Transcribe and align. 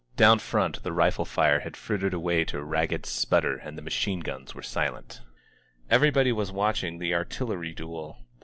Down 0.15 0.39
front 0.39 0.81
the 0.81 0.93
rifle 0.93 1.25
fire 1.25 1.59
had 1.59 1.77
frittered 1.77 2.11
away 2.11 2.43
to 2.45 2.63
ragged 2.63 3.05
sputtering 3.05 3.61
and 3.61 3.77
the 3.77 3.83
ma 3.83 3.91
chine 3.91 4.21
guns 4.21 4.55
were 4.55 4.63
silent. 4.63 5.21
Everybody 5.91 6.31
was 6.31 6.51
watching 6.51 6.97
the 6.97 7.13
artillery 7.13 7.75
duel. 7.75 8.25